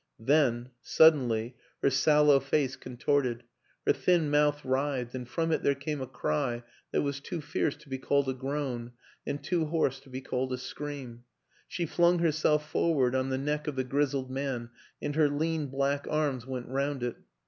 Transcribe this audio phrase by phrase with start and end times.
[0.17, 3.43] Then, sud 104 WILLIAM AN ENGLISHMAN denly, her sallow face contorted,
[3.85, 7.75] her thin mouth writhed and from it there came a cry that was too fierce
[7.75, 8.93] to be called a groan
[9.27, 11.25] and too hoarse to be called a scream;
[11.67, 14.71] she flung herself forward on the neck of the grizzled man
[15.03, 17.17] and her lean black arms went round it.